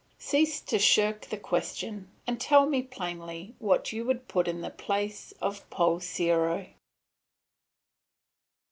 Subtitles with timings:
[0.17, 4.71] Cease to shirk the question, and tell me plainly what you would put in the
[4.71, 6.67] place of Poul Serrho.